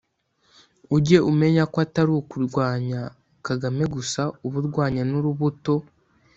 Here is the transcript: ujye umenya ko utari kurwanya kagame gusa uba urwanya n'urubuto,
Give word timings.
ujye 0.95 1.17
umenya 1.31 1.63
ko 1.73 1.77
utari 1.85 2.13
kurwanya 2.29 3.01
kagame 3.47 3.83
gusa 3.95 4.21
uba 4.45 4.57
urwanya 4.61 5.03
n'urubuto, 5.09 5.73